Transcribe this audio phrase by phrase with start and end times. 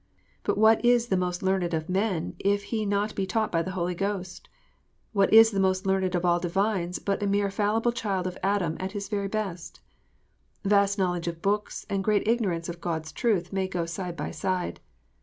[0.41, 3.69] But what is the most learned of men, if he be not taught by the
[3.77, 4.49] Holy Ghost
[5.13, 8.35] 1 What is the most learned of all divines but a mere fallible child of
[8.41, 9.79] Adam at his very best]
[10.65, 14.31] Vast knowledge of books and great ignorance of God s truth may go side by
[14.31, 14.79] side.